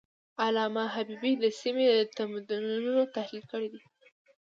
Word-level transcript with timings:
علامه 0.43 0.83
حبيبي 0.95 1.31
د 1.43 1.45
سیمې 1.61 1.85
د 1.91 1.97
تمدنونو 2.17 3.03
تحلیل 3.15 3.45
کړی 3.51 3.67
دی. 3.73 3.81